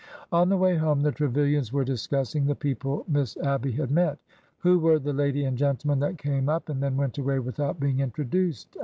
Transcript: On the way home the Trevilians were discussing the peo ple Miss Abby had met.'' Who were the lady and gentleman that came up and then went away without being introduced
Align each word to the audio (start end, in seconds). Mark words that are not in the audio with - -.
On 0.31 0.49
the 0.49 0.57
way 0.57 0.77
home 0.77 1.01
the 1.01 1.11
Trevilians 1.11 1.71
were 1.71 1.83
discussing 1.83 2.47
the 2.47 2.55
peo 2.55 2.73
ple 2.73 3.05
Miss 3.07 3.37
Abby 3.37 3.73
had 3.73 3.91
met.'' 3.91 4.17
Who 4.63 4.79
were 4.79 4.97
the 4.97 5.13
lady 5.13 5.45
and 5.45 5.55
gentleman 5.55 5.99
that 5.99 6.17
came 6.17 6.49
up 6.49 6.69
and 6.69 6.81
then 6.81 6.97
went 6.97 7.19
away 7.19 7.37
without 7.37 7.79
being 7.79 7.99
introduced 7.99 8.75